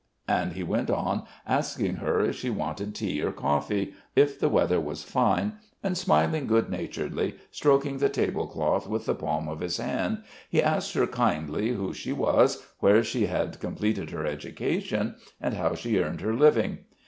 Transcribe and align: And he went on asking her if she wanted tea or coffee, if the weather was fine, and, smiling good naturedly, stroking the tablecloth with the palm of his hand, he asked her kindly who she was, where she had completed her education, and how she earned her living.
And 0.27 0.53
he 0.53 0.63
went 0.63 0.89
on 0.89 1.27
asking 1.45 1.97
her 1.97 2.21
if 2.21 2.35
she 2.35 2.49
wanted 2.49 2.95
tea 2.95 3.21
or 3.21 3.31
coffee, 3.31 3.93
if 4.15 4.39
the 4.39 4.49
weather 4.49 4.79
was 4.79 5.03
fine, 5.03 5.59
and, 5.83 5.95
smiling 5.95 6.47
good 6.47 6.71
naturedly, 6.71 7.35
stroking 7.51 7.99
the 7.99 8.09
tablecloth 8.09 8.87
with 8.87 9.05
the 9.05 9.13
palm 9.13 9.47
of 9.47 9.59
his 9.59 9.77
hand, 9.77 10.23
he 10.49 10.59
asked 10.59 10.95
her 10.95 11.05
kindly 11.05 11.69
who 11.73 11.93
she 11.93 12.13
was, 12.13 12.65
where 12.79 13.03
she 13.03 13.27
had 13.27 13.59
completed 13.59 14.09
her 14.09 14.25
education, 14.25 15.17
and 15.39 15.53
how 15.53 15.75
she 15.75 15.99
earned 15.99 16.21
her 16.21 16.33
living. 16.33 16.79